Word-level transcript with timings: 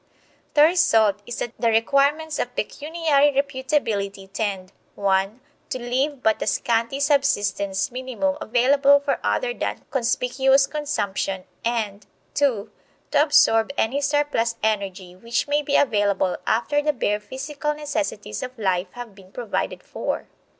The 0.55 0.63
result 0.63 1.17
is 1.27 1.37
that 1.37 1.51
the 1.59 1.69
requirements 1.69 2.39
of 2.39 2.55
pecuniary 2.55 3.31
reputability 3.33 4.33
tend 4.33 4.71
(1) 4.95 5.41
to 5.69 5.77
leave 5.77 6.23
but 6.23 6.41
a 6.41 6.47
scanty 6.47 6.99
subsistence 6.99 7.91
minimum 7.91 8.35
available 8.41 8.99
for 8.99 9.19
other 9.23 9.53
than 9.53 9.85
conspicuous 9.91 10.65
consumption, 10.65 11.43
and 11.63 12.07
(2) 12.33 12.71
to 13.11 13.21
absorb 13.23 13.71
any 13.77 14.01
surplus 14.01 14.55
energy 14.63 15.15
which 15.15 15.47
may 15.47 15.61
be 15.61 15.75
available 15.75 16.35
after 16.47 16.81
the 16.81 16.93
bare 16.93 17.19
physical 17.19 17.75
necessities 17.75 18.41
of 18.41 18.57
life 18.57 18.87
have 18.93 19.13
been 19.13 19.31
provided 19.31 19.83
for. 19.83 20.25